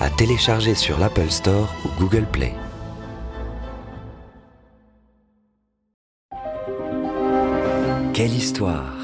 à 0.00 0.10
télécharger 0.10 0.74
sur 0.74 0.98
l'Apple 0.98 1.30
Store 1.30 1.74
ou 1.84 2.00
Google 2.00 2.26
Play. 2.26 2.54
Quelle 8.12 8.32
histoire 8.32 8.94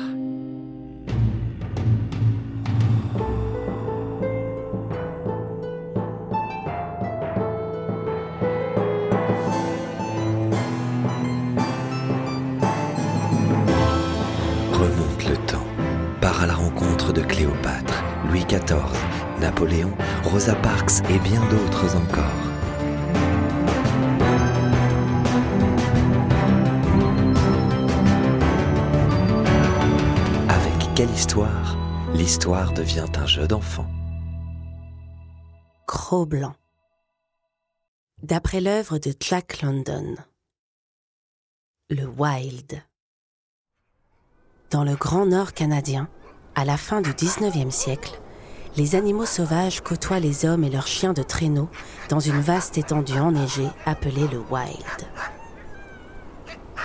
Remonte 14.73 15.29
le 15.29 15.37
temps, 15.47 15.59
part 16.21 16.43
à 16.43 16.47
la 16.47 16.55
rencontre 16.55 17.13
de 17.13 17.21
Cléopâtre, 17.21 18.03
Louis 18.31 18.45
XIV, 18.47 19.22
Napoléon, 19.43 19.93
Rosa 20.23 20.55
Parks 20.55 21.01
et 21.11 21.19
bien 21.19 21.41
d'autres 21.49 21.97
encore. 21.97 22.23
Avec 30.49 30.95
quelle 30.95 31.11
histoire 31.11 31.77
L'histoire 32.15 32.73
devient 32.73 33.07
un 33.17 33.27
jeu 33.27 33.49
d'enfant. 33.49 33.89
Cro-Blanc. 35.89 36.55
D'après 38.23 38.61
l'œuvre 38.61 38.99
de 38.99 39.13
Jack 39.19 39.61
London. 39.63 40.15
Le 41.91 42.07
Wild. 42.07 42.81
Dans 44.71 44.85
le 44.85 44.95
Grand 44.95 45.27
Nord 45.27 45.53
canadien, 45.53 46.09
à 46.55 46.65
la 46.65 46.77
fin 46.77 47.01
du 47.01 47.11
19e 47.11 47.73
siècle, 47.73 48.21
les 48.77 48.95
animaux 48.95 49.27
sauvages 49.27 49.83
côtoient 49.83 50.21
les 50.21 50.47
hommes 50.47 50.65
et 50.65 50.71
leurs 50.71 50.87
chiens 50.87 51.13
de 51.13 51.23
traîneau 51.23 51.69
dans 52.09 52.21
une 52.21 52.41
vaste 52.41 52.79
étendue 52.79 53.19
enneigée 53.19 53.69
appelée 53.85 54.27
le 54.29 54.39
Wild. 54.51 55.09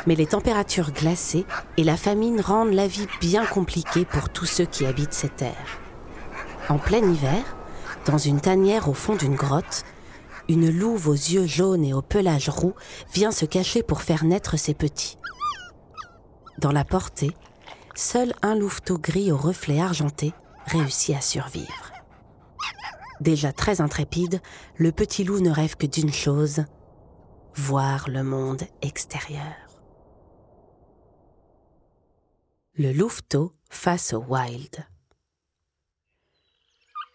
Mais 0.06 0.16
les 0.16 0.26
températures 0.26 0.92
glacées 0.92 1.46
et 1.78 1.84
la 1.84 1.98
famine 1.98 2.42
rendent 2.42 2.74
la 2.74 2.88
vie 2.88 3.08
bien 3.22 3.46
compliquée 3.46 4.06
pour 4.06 4.30
tous 4.30 4.46
ceux 4.46 4.66
qui 4.66 4.86
habitent 4.86 5.14
ces 5.14 5.30
terres. 5.30 5.80
En 6.70 6.78
plein 6.78 7.00
hiver, 7.00 7.44
dans 8.06 8.18
une 8.18 8.42
tanière 8.42 8.90
au 8.90 8.94
fond 8.94 9.16
d'une 9.16 9.36
grotte, 9.36 9.84
une 10.50 10.70
louve 10.70 11.10
aux 11.10 11.14
yeux 11.14 11.46
jaunes 11.46 11.84
et 11.84 11.94
au 11.94 12.02
pelage 12.02 12.50
roux 12.50 12.74
vient 13.14 13.32
se 13.32 13.46
cacher 13.46 13.84
pour 13.84 14.02
faire 14.02 14.24
naître 14.24 14.58
ses 14.58 14.74
petits. 14.74 15.18
Dans 16.58 16.72
la 16.72 16.86
portée, 16.86 17.32
seul 17.96 18.34
un 18.42 18.56
louveteau 18.56 18.98
gris 18.98 19.32
au 19.32 19.38
reflet 19.38 19.82
argenté 19.82 20.34
réussit 20.68 21.16
à 21.16 21.22
survivre. 21.22 21.92
Déjà 23.20 23.52
très 23.52 23.82
intrépide, 23.82 24.42
le 24.76 24.92
petit 24.92 25.23
loup 25.23 25.40
ne 25.40 25.50
rêve 25.50 25.76
que 25.76 25.88
d'une 25.88 26.14
chose, 26.14 26.66
voir 27.56 28.10
le 28.10 28.23
monde 28.23 28.64
extérieur. 28.82 29.56
Le 32.76 32.94
louveteau 32.94 33.54
face 33.70 34.14
au 34.14 34.20
wild. 34.20 34.86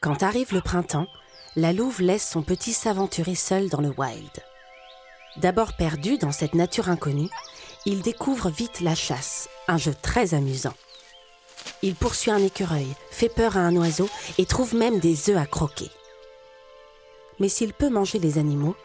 Quand 0.01 0.25
arrive 0.25 0.53
le 0.53 0.61
printemps, 0.61 1.07
la 1.55 1.73
louve 1.73 2.01
laisse 2.01 2.29
son 2.29 2.43
petit 2.43 2.73
s'aventurer 2.73 3.37
seul 3.37 3.69
dans 3.69 3.81
le 3.81 3.91
wild. 3.97 4.43
D'abord 5.37 5.77
perdu 5.77 6.19
dans 6.19 6.33
cette 6.33 6.55
nature 6.55 6.89
inconnue, 6.89 7.31
il 7.87 8.03
découvre 8.03 8.51
vite 8.51 8.81
la 8.81 8.97
chasse, 8.97 9.49
un 9.69 9.79
jeu 9.79 9.95
très 9.95 10.35
amusant. 10.35 10.75
Il 11.85 11.97
poursuit 11.97 12.31
un 12.31 12.43
écureuil, 12.43 12.87
fait 13.11 13.29
peur 13.29 13.57
à 13.57 13.61
un 13.61 13.75
oiseau 13.77 14.09
et 14.39 14.47
trouve 14.47 14.75
même 14.75 15.01
des 15.01 15.31
œufs 15.31 15.37
à 15.37 15.47
croquer. 15.47 15.91
Mais 17.41 17.49
s'il 17.49 17.73
peut 17.73 17.91
manger 17.91 18.21
les 18.21 18.39
animaux, 18.39 18.77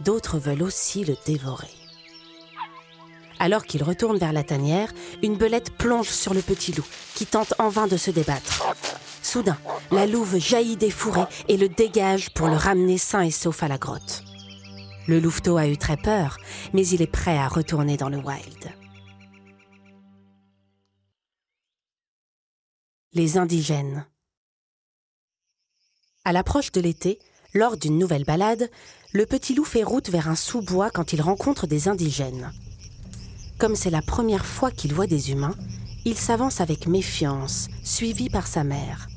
d'autres 0.00 0.38
veulent 0.38 0.62
aussi 0.62 1.04
le 1.04 1.16
dévorer. 1.26 1.68
Alors 3.38 3.64
qu'il 3.64 3.82
retourne 3.82 4.16
vers 4.16 4.32
la 4.32 4.42
tanière, 4.42 4.90
une 5.22 5.36
belette 5.36 5.76
plonge 5.76 6.08
sur 6.08 6.32
le 6.32 6.40
petit 6.40 6.72
loup, 6.72 6.86
qui 7.14 7.26
tente 7.26 7.52
en 7.58 7.68
vain 7.68 7.86
de 7.86 7.98
se 7.98 8.10
débattre. 8.10 8.74
Soudain, 9.22 9.58
la 9.90 10.06
louve 10.06 10.38
jaillit 10.38 10.78
des 10.78 10.90
fourrés 10.90 11.26
et 11.48 11.58
le 11.58 11.68
dégage 11.68 12.30
pour 12.30 12.48
le 12.48 12.56
ramener 12.56 12.96
sain 12.96 13.20
et 13.20 13.30
sauf 13.30 13.62
à 13.62 13.68
la 13.68 13.76
grotte. 13.76 14.22
Le 15.06 15.20
louveteau 15.20 15.58
a 15.58 15.66
eu 15.66 15.76
très 15.76 15.98
peur, 15.98 16.38
mais 16.72 16.86
il 16.86 17.02
est 17.02 17.06
prêt 17.06 17.36
à 17.36 17.48
retourner 17.48 17.98
dans 17.98 18.08
le 18.08 18.18
wild. 18.18 18.72
Les 23.16 23.38
indigènes. 23.38 24.04
À 26.26 26.34
l'approche 26.34 26.70
de 26.70 26.82
l'été, 26.82 27.18
lors 27.54 27.78
d'une 27.78 27.96
nouvelle 27.96 28.24
balade, 28.24 28.68
le 29.14 29.24
petit 29.24 29.54
loup 29.54 29.64
fait 29.64 29.84
route 29.84 30.10
vers 30.10 30.28
un 30.28 30.34
sous-bois 30.34 30.90
quand 30.90 31.14
il 31.14 31.22
rencontre 31.22 31.66
des 31.66 31.88
indigènes. 31.88 32.52
Comme 33.56 33.74
c'est 33.74 33.88
la 33.88 34.02
première 34.02 34.44
fois 34.44 34.70
qu'il 34.70 34.92
voit 34.92 35.06
des 35.06 35.30
humains, 35.30 35.54
il 36.04 36.18
s'avance 36.18 36.60
avec 36.60 36.86
méfiance, 36.86 37.68
suivi 37.82 38.28
par 38.28 38.46
sa 38.46 38.64
mère. 38.64 39.08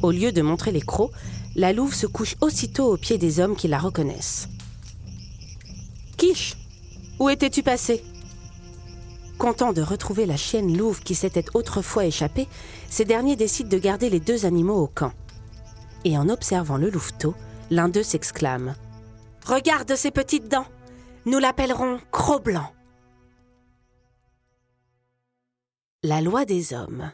Au 0.00 0.10
lieu 0.10 0.32
de 0.32 0.40
montrer 0.40 0.72
les 0.72 0.80
crocs, 0.80 1.12
la 1.54 1.74
louve 1.74 1.94
se 1.94 2.06
couche 2.06 2.36
aussitôt 2.40 2.90
aux 2.94 2.96
pieds 2.96 3.18
des 3.18 3.40
hommes 3.40 3.56
qui 3.56 3.68
la 3.68 3.78
reconnaissent. 3.78 4.48
Quiche, 6.16 6.56
où 7.18 7.28
étais-tu 7.28 7.62
passé? 7.62 8.02
Content 9.42 9.72
de 9.72 9.82
retrouver 9.82 10.24
la 10.24 10.36
chienne 10.36 10.78
louve 10.78 11.02
qui 11.02 11.16
s'était 11.16 11.46
autrefois 11.54 12.04
échappée, 12.04 12.46
ces 12.88 13.04
derniers 13.04 13.34
décident 13.34 13.68
de 13.68 13.76
garder 13.76 14.08
les 14.08 14.20
deux 14.20 14.46
animaux 14.46 14.80
au 14.80 14.86
camp. 14.86 15.12
Et 16.04 16.16
en 16.16 16.28
observant 16.28 16.76
le 16.76 16.88
louveteau, 16.88 17.34
l'un 17.68 17.88
d'eux 17.88 18.04
s'exclame 18.04 18.76
Regarde 19.44 19.96
ces 19.96 20.12
petites 20.12 20.48
dents 20.48 20.68
Nous 21.26 21.40
l'appellerons 21.40 21.98
Cro-Blanc. 22.12 22.72
La 26.04 26.20
loi 26.20 26.44
des 26.44 26.72
hommes. 26.72 27.10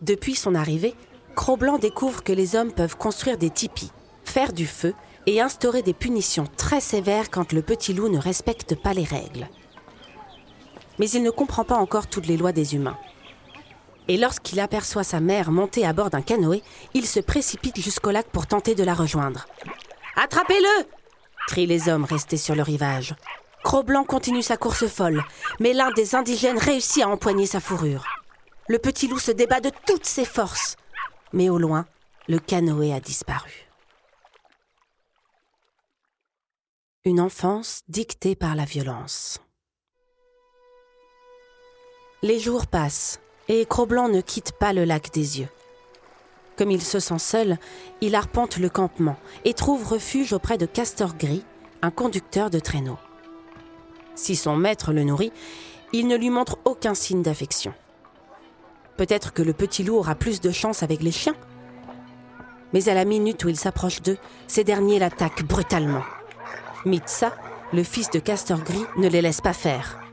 Depuis 0.00 0.36
son 0.36 0.54
arrivée, 0.54 0.94
Cro-Blanc 1.34 1.78
découvre 1.78 2.22
que 2.22 2.32
les 2.32 2.54
hommes 2.54 2.72
peuvent 2.72 2.96
construire 2.96 3.36
des 3.36 3.50
tipis, 3.50 3.90
faire 4.22 4.52
du 4.52 4.68
feu 4.68 4.94
et 5.26 5.40
instaurer 5.40 5.82
des 5.82 5.92
punitions 5.92 6.46
très 6.56 6.80
sévères 6.80 7.32
quand 7.32 7.52
le 7.52 7.62
petit 7.62 7.94
loup 7.94 8.08
ne 8.08 8.18
respecte 8.18 8.80
pas 8.80 8.94
les 8.94 9.02
règles. 9.02 9.48
Mais 10.98 11.10
il 11.10 11.22
ne 11.22 11.30
comprend 11.30 11.64
pas 11.64 11.76
encore 11.76 12.06
toutes 12.06 12.26
les 12.26 12.36
lois 12.36 12.52
des 12.52 12.74
humains. 12.74 12.98
Et 14.08 14.16
lorsqu'il 14.16 14.60
aperçoit 14.60 15.04
sa 15.04 15.20
mère 15.20 15.50
montée 15.50 15.86
à 15.86 15.92
bord 15.92 16.10
d'un 16.10 16.22
canoë, 16.22 16.62
il 16.92 17.06
se 17.06 17.20
précipite 17.20 17.80
jusqu'au 17.80 18.10
lac 18.10 18.26
pour 18.26 18.46
tenter 18.46 18.74
de 18.74 18.84
la 18.84 18.94
rejoindre. 18.94 19.46
Attrapez-le 20.16 20.86
crient 21.46 21.66
les 21.66 21.88
hommes 21.88 22.04
restés 22.04 22.36
sur 22.36 22.54
le 22.54 22.62
rivage. 22.62 23.14
Cro-Blanc 23.64 24.04
continue 24.04 24.42
sa 24.42 24.56
course 24.56 24.86
folle, 24.86 25.24
mais 25.60 25.72
l'un 25.72 25.90
des 25.92 26.14
indigènes 26.14 26.58
réussit 26.58 27.02
à 27.02 27.08
empoigner 27.08 27.46
sa 27.46 27.60
fourrure. 27.60 28.04
Le 28.68 28.78
petit 28.78 29.08
loup 29.08 29.18
se 29.18 29.30
débat 29.30 29.60
de 29.60 29.70
toutes 29.86 30.06
ses 30.06 30.24
forces, 30.24 30.76
mais 31.32 31.48
au 31.48 31.58
loin, 31.58 31.86
le 32.28 32.38
canoë 32.38 32.92
a 32.92 33.00
disparu. 33.00 33.68
Une 37.04 37.20
enfance 37.20 37.82
dictée 37.88 38.34
par 38.34 38.54
la 38.54 38.64
violence. 38.64 39.43
Les 42.24 42.40
jours 42.40 42.66
passent 42.66 43.20
et 43.48 43.66
Cro-Blanc 43.66 44.08
ne 44.08 44.22
quitte 44.22 44.52
pas 44.52 44.72
le 44.72 44.86
lac 44.86 45.12
des 45.12 45.40
yeux. 45.40 45.48
Comme 46.56 46.70
il 46.70 46.80
se 46.80 46.98
sent 46.98 47.18
seul, 47.18 47.58
il 48.00 48.14
arpente 48.14 48.56
le 48.56 48.70
campement 48.70 49.18
et 49.44 49.52
trouve 49.52 49.86
refuge 49.86 50.32
auprès 50.32 50.56
de 50.56 50.64
Castor 50.64 51.18
Gris, 51.18 51.44
un 51.82 51.90
conducteur 51.90 52.48
de 52.48 52.58
traîneau. 52.58 52.96
Si 54.14 54.36
son 54.36 54.56
maître 54.56 54.94
le 54.94 55.04
nourrit, 55.04 55.32
il 55.92 56.08
ne 56.08 56.16
lui 56.16 56.30
montre 56.30 56.56
aucun 56.64 56.94
signe 56.94 57.20
d'affection. 57.20 57.74
Peut-être 58.96 59.34
que 59.34 59.42
le 59.42 59.52
petit 59.52 59.82
loup 59.82 59.96
aura 59.96 60.14
plus 60.14 60.40
de 60.40 60.50
chance 60.50 60.82
avec 60.82 61.02
les 61.02 61.12
chiens. 61.12 61.36
Mais 62.72 62.88
à 62.88 62.94
la 62.94 63.04
minute 63.04 63.44
où 63.44 63.50
il 63.50 63.58
s'approche 63.58 64.00
d'eux, 64.00 64.16
ces 64.46 64.64
derniers 64.64 64.98
l'attaquent 64.98 65.44
brutalement. 65.44 66.04
Mitsa, 66.86 67.36
le 67.74 67.82
fils 67.82 68.08
de 68.08 68.18
Castor 68.18 68.60
Gris, 68.60 68.86
ne 68.96 69.08
les 69.08 69.20
laisse 69.20 69.42
pas 69.42 69.52
faire. 69.52 70.03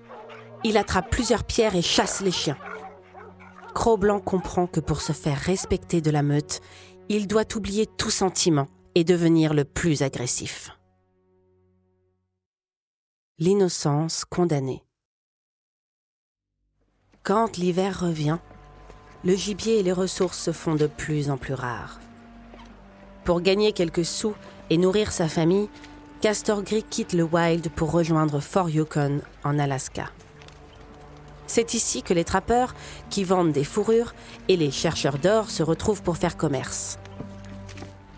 Il 0.64 0.78
attrape 0.78 1.10
plusieurs 1.10 1.44
pierres 1.44 1.76
et 1.76 1.82
chasse 1.82 2.22
les 2.22 2.32
chiens. 2.32 2.58
Cro-Blanc 3.74 4.20
comprend 4.20 4.68
que 4.68 4.80
pour 4.80 5.02
se 5.02 5.12
faire 5.14 5.38
respecter 5.38 6.02
de 6.02 6.12
la 6.12 6.24
meute, 6.24 6.62
il 7.10 7.28
doit 7.28 7.56
oublier 7.56 7.88
tout 7.88 8.12
sentiment 8.12 8.68
et 8.96 9.04
devenir 9.04 9.54
le 9.54 9.66
plus 9.66 10.02
agressif. 10.02 10.72
L'innocence 13.40 14.24
condamnée. 14.26 14.84
Quand 17.24 17.58
l'hiver 17.58 18.00
revient, 18.00 18.38
le 19.24 19.36
gibier 19.36 19.80
et 19.80 19.84
les 19.84 19.92
ressources 19.92 20.40
se 20.40 20.52
font 20.52 20.76
de 20.76 20.88
plus 20.88 21.30
en 21.30 21.38
plus 21.38 21.54
rares. 21.54 22.00
Pour 23.24 23.42
gagner 23.42 23.72
quelques 23.72 24.06
sous 24.06 24.36
et 24.70 24.78
nourrir 24.78 25.12
sa 25.12 25.28
famille, 25.28 25.70
Castor 26.22 26.64
Gris 26.64 26.84
quitte 26.84 27.14
le 27.14 27.24
Wild 27.24 27.70
pour 27.72 27.92
rejoindre 27.92 28.40
Fort 28.40 28.70
Yukon 28.70 29.22
en 29.44 29.58
Alaska. 29.60 30.12
C'est 31.54 31.74
ici 31.74 32.02
que 32.02 32.14
les 32.14 32.24
trappeurs, 32.24 32.74
qui 33.10 33.26
vendent 33.26 33.52
des 33.52 33.66
fourrures, 33.66 34.14
et 34.48 34.56
les 34.56 34.72
chercheurs 34.72 35.18
d'or 35.18 35.50
se 35.50 35.64
retrouvent 35.64 36.02
pour 36.02 36.16
faire 36.16 36.38
commerce. 36.38 36.98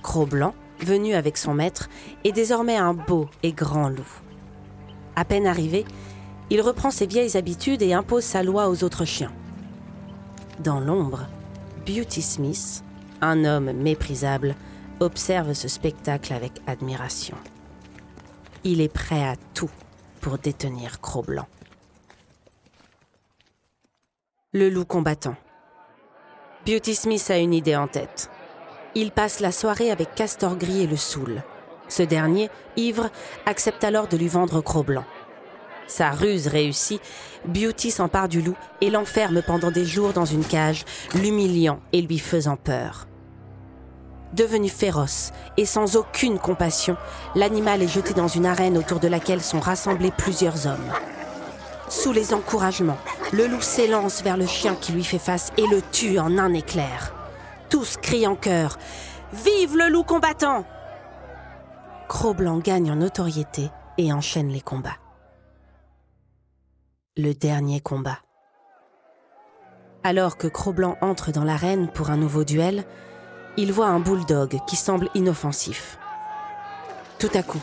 Cro-Blanc, 0.03 0.53
venu 0.81 1.15
avec 1.15 1.39
son 1.39 1.56
maître, 1.56 1.89
est 2.24 2.31
désormais 2.31 2.77
un 2.77 2.94
beau 2.94 3.27
et 3.41 3.51
grand 3.51 3.89
loup. 3.89 4.21
À 5.15 5.25
peine 5.25 5.47
arrivé, 5.47 5.83
il 6.51 6.62
reprend 6.62 6.91
ses 6.91 7.07
vieilles 7.07 7.35
habitudes 7.35 7.81
et 7.81 7.94
impose 7.94 8.24
sa 8.24 8.44
loi 8.44 8.69
aux 8.69 8.83
autres 8.83 9.03
chiens. 9.03 9.33
Dans 10.59 10.80
l'ombre, 10.80 11.25
Beauty 11.88 12.21
Smith, 12.21 12.83
un 13.19 13.45
homme 13.45 13.71
méprisable, 13.71 14.53
observe 15.00 15.53
ce 15.53 15.68
spectacle 15.68 16.33
avec 16.33 16.51
admiration. 16.68 17.38
Il 18.63 18.80
est 18.80 18.94
prêt 18.94 19.24
à 19.24 19.38
tout 19.56 19.71
pour 20.21 20.38
détenir 20.38 21.01
Cro-Blanc. 21.01 21.47
Le 24.56 24.70
loup 24.70 24.86
combattant. 24.86 25.36
Beauty 26.68 26.94
Smith 26.94 27.26
a 27.32 27.40
une 27.40 27.56
idée 27.56 27.76
en 27.76 27.88
tête. 27.88 28.30
Il 28.94 29.10
passe 29.10 29.40
la 29.40 29.52
soirée 29.52 29.90
avec 29.90 30.14
Castor 30.14 30.58
Gris 30.58 30.84
et 30.84 30.86
le 30.86 30.96
Soul. 30.96 31.42
Ce 31.88 32.04
dernier, 32.04 32.52
ivre, 32.78 33.10
accepte 33.48 33.84
alors 33.84 34.08
de 34.08 34.16
lui 34.16 34.28
vendre 34.28 34.62
Cro-Blanc. 34.62 35.06
Sa 35.88 36.12
ruse 36.12 36.46
réussit, 36.46 37.02
Beauty 37.46 37.90
s'empare 37.90 38.30
du 38.30 38.44
loup 38.44 38.56
et 38.80 38.92
l'enferme 38.92 39.42
pendant 39.42 39.72
des 39.72 39.86
jours 39.86 40.14
dans 40.14 40.26
une 40.26 40.46
cage, 40.46 40.86
l'humiliant 41.16 41.80
et 41.92 42.04
lui 42.04 42.20
faisant 42.20 42.56
peur. 42.56 43.08
Devenu 44.34 44.70
féroce 44.70 45.32
et 45.58 45.66
sans 45.66 45.96
aucune 45.96 46.38
compassion, 46.38 46.96
l'animal 47.34 47.82
est 47.82 47.88
jeté 47.88 48.14
dans 48.14 48.28
une 48.28 48.46
arène 48.46 48.78
autour 48.78 49.00
de 49.00 49.08
laquelle 49.08 49.42
sont 49.42 49.60
rassemblés 49.60 50.12
plusieurs 50.16 50.68
hommes. 50.68 50.94
Sous 51.94 52.12
les 52.12 52.34
encouragements, 52.34 52.98
le 53.34 53.45
loup 53.45 53.62
s'élance 53.62 54.24
vers 54.24 54.36
le 54.36 54.48
chien 54.48 54.74
qui 54.74 54.94
lui 54.94 55.04
fait 55.04 55.19
face 55.19 55.54
et 55.57 55.68
le 55.68 55.80
tue 55.92 56.18
en 56.18 56.40
un 56.40 56.51
éclair. 56.51 57.13
Tous 57.69 57.98
crient 57.98 58.25
en 58.25 58.36
chœur 58.36 58.80
Vive 59.31 59.78
le 59.78 59.90
loup 59.90 60.04
combattant 60.04 60.66
Cro-Blanc 62.10 62.57
gagne 62.57 62.92
en 62.92 62.95
notoriété 62.95 63.69
et 64.00 64.12
enchaîne 64.12 64.50
les 64.50 64.60
combats. 64.60 64.98
Le 67.16 67.34
dernier 67.34 67.80
combat. 67.80 68.18
Alors 70.04 70.38
que 70.38 70.48
Cro-Blanc 70.48 70.98
entre 71.00 71.31
dans 71.31 71.44
l'arène 71.44 71.90
pour 71.90 72.10
un 72.10 72.18
nouveau 72.18 72.44
duel, 72.44 72.86
il 73.56 73.72
voit 73.72 73.88
un 73.88 74.00
bulldog 74.00 74.60
qui 74.66 74.78
semble 74.78 75.10
inoffensif. 75.13 76.00
Tout 77.19 77.31
à 77.36 77.44
coup, 77.44 77.62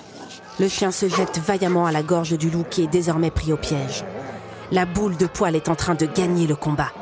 le 0.60 0.68
chien 0.68 0.90
se 0.90 1.08
jette 1.08 1.38
vaillamment 1.38 1.86
à 1.86 1.92
la 1.92 2.02
gorge 2.02 2.36
du 2.36 2.50
loup 2.50 2.64
qui 2.68 2.82
est 2.82 2.86
désormais 2.86 3.30
pris 3.30 3.50
au 3.50 3.56
piège. 3.56 4.04
La 4.70 4.84
boule 4.84 5.16
de 5.16 5.24
poil 5.26 5.56
est 5.56 5.70
en 5.70 5.74
train 5.74 5.94
de 5.94 6.04
gagner 6.04 6.46
le 6.46 6.54
combat. 6.54 6.92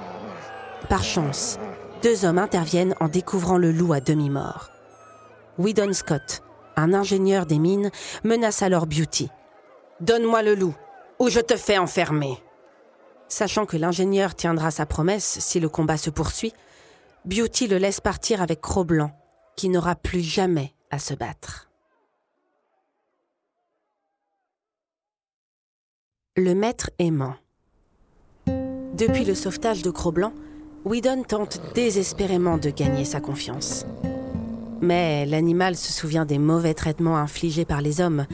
Par 0.88 1.02
chance, 1.02 1.58
deux 2.00 2.24
hommes 2.24 2.38
interviennent 2.38 2.94
en 3.00 3.08
découvrant 3.08 3.58
le 3.58 3.72
loup 3.72 3.92
à 3.92 4.00
demi-mort. 4.00 4.70
Whedon 5.58 5.92
Scott, 5.92 6.44
un 6.76 6.94
ingénieur 6.94 7.46
des 7.46 7.58
mines, 7.58 7.90
menace 8.22 8.62
alors 8.62 8.86
Beauty. 8.86 9.28
Donne-moi 10.00 10.42
le 10.44 10.54
loup, 10.54 10.76
ou 11.18 11.28
je 11.28 11.40
te 11.40 11.56
fais 11.56 11.78
enfermer. 11.78 12.40
Sachant 13.26 13.66
que 13.66 13.76
l'ingénieur 13.76 14.36
tiendra 14.36 14.70
sa 14.70 14.86
promesse 14.86 15.38
si 15.40 15.58
le 15.58 15.68
combat 15.68 15.96
se 15.96 16.10
poursuit, 16.10 16.52
Beauty 17.24 17.66
le 17.66 17.78
laisse 17.78 18.00
partir 18.00 18.40
avec 18.40 18.60
Cro-Blanc, 18.60 19.10
qui 19.56 19.68
n'aura 19.68 19.96
plus 19.96 20.20
jamais 20.20 20.74
à 20.92 21.00
se 21.00 21.12
battre. 21.12 21.67
Le 26.40 26.54
maître 26.54 26.90
aimant. 27.00 27.34
Depuis 28.46 29.24
le 29.24 29.34
sauvetage 29.34 29.82
de 29.82 29.90
Cro-Blanc, 29.90 30.32
Whedon 30.84 31.24
tente 31.24 31.60
désespérément 31.74 32.58
de 32.58 32.70
gagner 32.70 33.04
sa 33.04 33.20
confiance. 33.20 33.84
Mais 34.80 35.26
l'animal 35.26 35.74
se 35.74 35.92
souvient 35.92 36.24
des 36.24 36.38
mauvais 36.38 36.74
traitements 36.74 37.16
infligés 37.16 37.64
par 37.64 37.82
les 37.82 38.00
hommes 38.00 38.24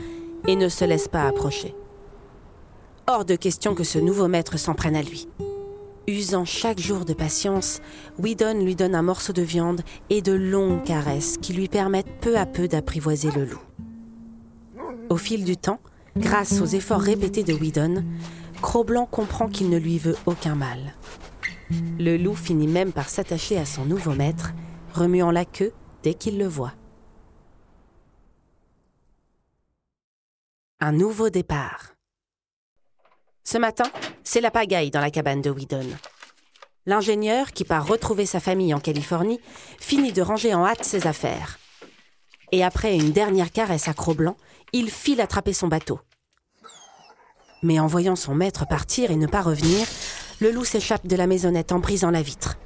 et 0.46 0.54
ne 0.54 0.68
se 0.68 0.84
laisse 0.84 1.08
pas 1.08 1.26
approcher. 1.26 1.74
Hors 3.06 3.24
de 3.24 3.36
question 3.36 3.74
que 3.74 3.84
ce 3.84 3.98
nouveau 3.98 4.28
maître 4.28 4.58
s'en 4.58 4.74
prenne 4.74 4.96
à 4.96 5.02
lui. 5.02 5.26
Usant 6.06 6.44
chaque 6.44 6.80
jour 6.80 7.06
de 7.06 7.14
patience, 7.14 7.80
Whedon 8.18 8.62
lui 8.62 8.76
donne 8.76 8.94
un 8.94 9.00
morceau 9.00 9.32
de 9.32 9.40
viande 9.40 9.80
et 10.10 10.20
de 10.20 10.32
longues 10.32 10.84
caresses 10.84 11.38
qui 11.38 11.54
lui 11.54 11.68
permettent 11.68 12.20
peu 12.20 12.36
à 12.36 12.44
peu 12.44 12.68
d'apprivoiser 12.68 13.30
le 13.30 13.46
loup. 13.46 13.62
Au 15.08 15.16
fil 15.16 15.42
du 15.44 15.56
temps, 15.56 15.80
grâce 16.16 16.60
aux 16.60 16.66
efforts 16.66 17.00
répétés 17.00 17.44
de 17.44 17.52
Whedon, 17.52 18.04
Cro-Blanc 18.62 19.06
comprend 19.06 19.48
qu'il 19.48 19.70
ne 19.70 19.78
lui 19.78 19.98
veut 19.98 20.16
aucun 20.26 20.54
mal. 20.54 20.94
Le 21.98 22.16
loup 22.16 22.34
finit 22.34 22.68
même 22.68 22.92
par 22.92 23.08
s'attacher 23.08 23.58
à 23.58 23.64
son 23.64 23.84
nouveau 23.84 24.12
maître, 24.12 24.52
remuant 24.92 25.30
la 25.30 25.44
queue 25.44 25.72
dès 26.02 26.14
qu'il 26.14 26.38
le 26.38 26.46
voit. 26.46 26.74
Un 30.80 30.92
nouveau 30.92 31.30
départ. 31.30 31.94
Ce 33.42 33.58
matin, 33.58 33.90
c'est 34.22 34.40
la 34.40 34.50
pagaille 34.50 34.90
dans 34.90 35.00
la 35.00 35.10
cabane 35.10 35.42
de 35.42 35.50
Whedon. 35.50 35.86
L'ingénieur, 36.86 37.52
qui 37.52 37.64
part 37.64 37.86
retrouver 37.86 38.26
sa 38.26 38.40
famille 38.40 38.74
en 38.74 38.80
Californie, 38.80 39.40
finit 39.78 40.12
de 40.12 40.22
ranger 40.22 40.54
en 40.54 40.66
hâte 40.66 40.84
ses 40.84 41.06
affaires. 41.06 41.58
Et 42.54 42.62
après 42.62 42.94
une 42.94 43.10
dernière 43.10 43.50
caresse 43.50 43.88
à 43.88 43.94
Cro-Blanc, 43.94 44.36
il 44.72 44.88
file 44.88 45.20
attraper 45.20 45.52
son 45.52 45.66
bateau. 45.66 45.98
Mais 47.64 47.80
en 47.80 47.88
voyant 47.88 48.14
son 48.14 48.32
maître 48.32 48.64
partir 48.64 49.10
et 49.10 49.16
ne 49.16 49.26
pas 49.26 49.42
revenir, 49.42 49.88
le 50.40 50.52
loup 50.52 50.64
s'échappe 50.64 51.04
de 51.04 51.16
la 51.16 51.26
maisonnette 51.26 51.72
en 51.72 51.80
brisant 51.80 52.12
la 52.12 52.22
vitre. 52.22 52.56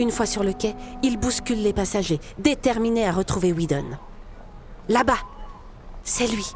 Une 0.00 0.10
fois 0.10 0.26
sur 0.26 0.42
le 0.42 0.52
quai, 0.52 0.74
il 1.04 1.18
bouscule 1.18 1.62
les 1.62 1.72
passagers, 1.72 2.18
déterminé 2.38 3.06
à 3.06 3.12
retrouver 3.12 3.52
Whedon. 3.52 3.84
Là-bas 4.88 5.20
C'est 6.02 6.26
lui 6.26 6.46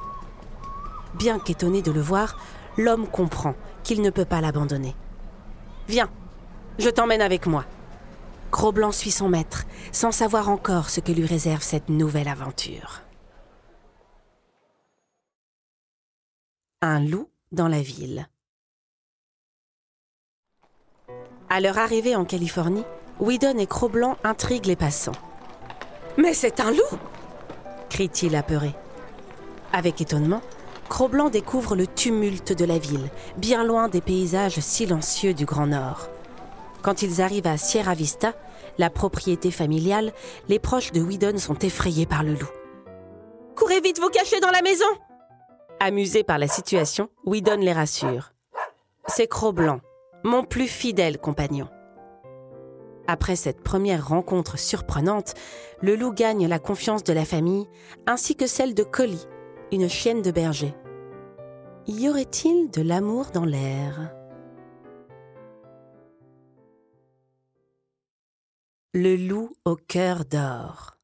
Bien 1.15 1.39
qu'étonné 1.39 1.83
de 1.83 1.93
le 1.93 2.01
voir, 2.01 2.37
l'homme 2.77 3.07
comprend 3.07 3.55
qu'il 3.85 4.03
ne 4.03 4.11
peut 4.11 4.25
pas 4.25 4.41
l'abandonner. 4.41 4.97
Viens, 5.87 6.11
je 6.81 6.91
t'emmène 6.91 7.23
avec 7.23 7.47
moi. 7.47 7.65
Gros-Blanc 8.51 8.93
suit 8.93 9.11
son 9.11 9.29
maître, 9.29 9.65
sans 9.93 10.13
savoir 10.13 10.49
encore 10.49 10.91
ce 10.91 11.01
que 11.01 11.13
lui 11.13 11.27
réserve 11.27 11.63
cette 11.63 11.89
nouvelle 11.89 12.29
aventure. 12.29 13.03
Un 16.83 17.01
loup 17.01 17.29
dans 17.53 17.69
la 17.69 17.83
ville. 17.83 18.29
À 21.49 21.61
leur 21.61 21.79
arrivée 21.79 22.17
en 22.17 22.25
Californie, 22.25 22.85
Whedon 23.19 23.59
et 23.59 23.67
Cro-Blanc 23.67 24.17
intriguent 24.25 24.67
les 24.67 24.77
passants. 24.77 25.13
Mais 26.17 26.35
c'est 26.35 26.61
un 26.61 26.71
loup 26.71 26.99
crie-t-il 27.91 28.35
apeuré. 28.37 28.75
Avec 29.73 30.01
étonnement, 30.01 30.41
Cro-Blanc 30.89 31.29
découvre 31.29 31.77
le 31.77 31.87
tumulte 31.87 32.53
de 32.53 32.65
la 32.65 32.79
ville, 32.79 33.11
bien 33.37 33.65
loin 33.65 33.89
des 33.89 34.01
paysages 34.01 34.61
silencieux 34.61 35.35
du 35.35 35.45
Grand 35.45 35.67
Nord. 35.67 36.09
Quand 36.83 37.03
ils 37.03 37.21
arrivent 37.21 37.47
à 37.47 37.59
Sierra 37.59 37.95
Vista, 37.95 38.35
la 38.79 38.91
propriété 38.91 39.51
familiale, 39.51 40.13
les 40.49 40.59
proches 40.59 40.93
de 40.93 41.01
Whedon 41.01 41.39
sont 41.39 41.59
effrayés 41.59 42.07
par 42.07 42.23
le 42.23 42.35
loup. 42.35 42.51
Courez 43.55 43.81
vite 43.81 44.01
vous 44.01 44.09
cacher 44.09 44.41
dans 44.41 44.51
la 44.51 44.63
maison 44.63 44.87
Amusé 45.81 46.25
par 46.25 46.39
la 46.39 46.49
situation, 46.49 47.09
Whedon 47.27 47.57
les 47.57 47.73
rassure. 47.73 48.33
C'est 49.07 49.27
Cro-Blanc, 49.27 49.81
mon 50.25 50.45
plus 50.45 50.69
fidèle 50.69 51.19
compagnon. 51.19 51.69
Après 53.07 53.37
cette 53.37 53.63
première 53.63 54.09
rencontre 54.09 54.59
surprenante, 54.59 55.35
le 55.83 55.97
loup 55.97 56.13
gagne 56.13 56.47
la 56.47 56.59
confiance 56.59 57.03
de 57.03 57.13
la 57.13 57.25
famille 57.25 57.67
ainsi 58.07 58.37
que 58.37 58.47
celle 58.47 58.75
de 58.75 58.85
Collie, 58.85 59.27
une 59.73 59.89
chienne 59.89 60.23
de 60.23 60.31
berger. 60.31 60.75
Y 61.87 62.09
aurait-il 62.09 62.71
de 62.71 62.83
l'amour 62.83 63.27
dans 63.33 63.45
l'air? 63.45 64.13
Le 68.93 69.15
loup 69.15 69.53
au 69.65 69.77
cœur 69.77 70.25
d'or. 70.25 70.97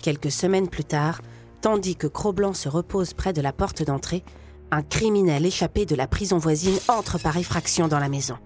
Quelques 0.00 0.30
semaines 0.30 0.68
plus 0.68 0.84
tard, 0.84 1.20
tandis 1.60 1.96
que 1.96 2.06
Cro-Blanc 2.06 2.52
se 2.52 2.68
repose 2.68 3.14
près 3.14 3.32
de 3.32 3.40
la 3.40 3.52
porte 3.52 3.82
d'entrée, 3.82 4.22
un 4.70 4.82
criminel 4.82 5.44
échappé 5.44 5.86
de 5.86 5.96
la 5.96 6.06
prison 6.06 6.38
voisine 6.38 6.78
entre 6.86 7.18
par 7.18 7.36
effraction 7.36 7.88
dans 7.88 7.98
la 7.98 8.08
maison. 8.08 8.38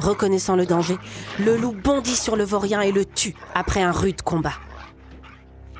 Reconnaissant 0.00 0.56
le 0.56 0.66
danger, 0.66 0.96
le 1.38 1.56
loup 1.56 1.76
bondit 1.80 2.16
sur 2.16 2.34
le 2.34 2.42
vaurien 2.42 2.80
et 2.80 2.90
le 2.90 3.04
tue 3.04 3.36
après 3.54 3.82
un 3.82 3.92
rude 3.92 4.22
combat. 4.22 4.58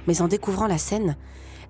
Mais 0.07 0.23
en 0.23 0.29
découvrant 0.29 0.69
la 0.69 0.79
scène, 0.79 1.17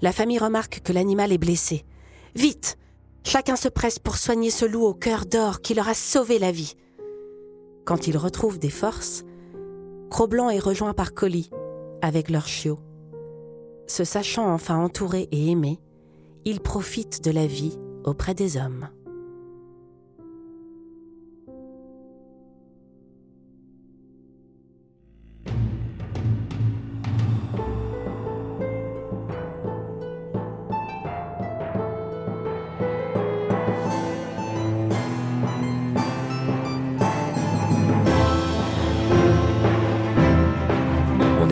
la 0.03 0.13
famille 0.13 0.39
remarque 0.39 0.83
que 0.85 0.93
l'animal 0.93 1.33
est 1.33 1.39
blessé. 1.39 1.87
Vite 2.35 2.77
Chacun 3.25 3.57
se 3.57 3.69
presse 3.69 3.99
pour 3.99 4.19
soigner 4.19 4.51
ce 4.51 4.67
loup 4.67 4.85
au 4.85 4.93
cœur 4.93 5.25
d'or 5.25 5.63
qui 5.63 5.73
leur 5.73 5.89
a 5.89 5.95
sauvé 5.95 6.39
la 6.39 6.53
vie. 6.53 6.75
Quand 7.87 8.07
ils 8.07 8.19
retrouvent 8.19 8.59
des 8.59 8.69
forces, 8.69 9.25
Cro-Blanc 10.11 10.51
est 10.51 10.59
rejoint 10.59 10.93
par 10.93 11.15
Collie, 11.15 11.51
avec 12.03 12.31
leur 12.31 12.49
chiot. 12.49 12.81
Se 13.87 14.03
sachant 14.03 14.53
enfin 14.53 14.77
entouré 14.77 15.29
et 15.31 15.51
aimé, 15.51 15.79
ils 16.45 16.61
profitent 16.61 17.25
de 17.25 17.31
la 17.31 17.47
vie 17.47 17.79
auprès 18.05 18.35
des 18.35 18.57
hommes. 18.57 18.89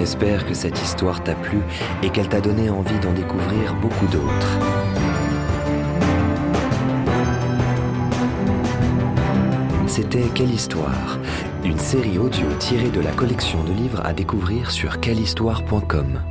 J'espère 0.08 0.46
que 0.46 0.54
cette 0.54 0.80
histoire 0.80 1.22
t'a 1.22 1.34
plu 1.34 1.58
et 2.02 2.08
qu'elle 2.08 2.30
t'a 2.30 2.40
donné 2.40 2.70
envie 2.70 2.98
d'en 2.98 3.12
découvrir 3.12 3.74
beaucoup 3.74 4.06
d'autres. 4.06 4.58
C'était 9.86 10.24
Quelle 10.34 10.50
histoire 10.50 11.18
Une 11.62 11.76
série 11.76 12.16
audio 12.16 12.46
tirée 12.58 12.88
de 12.88 13.02
la 13.02 13.10
collection 13.10 13.62
de 13.64 13.72
livres 13.74 14.00
à 14.02 14.14
découvrir 14.14 14.70
sur 14.70 14.98
quellehistoire.com. 14.98 16.22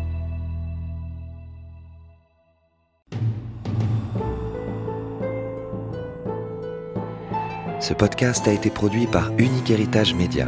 Ce 7.80 7.94
podcast 7.94 8.48
a 8.48 8.54
été 8.54 8.72
produit 8.72 9.06
par 9.06 9.30
Unique 9.38 9.70
Héritage 9.70 10.16
Média. 10.16 10.48